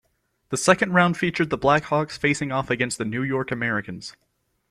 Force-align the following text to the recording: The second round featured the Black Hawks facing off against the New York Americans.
The 0.49 0.57
second 0.57 0.93
round 0.93 1.15
featured 1.15 1.51
the 1.51 1.59
Black 1.59 1.83
Hawks 1.83 2.17
facing 2.17 2.51
off 2.51 2.71
against 2.71 2.97
the 2.97 3.05
New 3.05 3.21
York 3.21 3.51
Americans. 3.51 4.17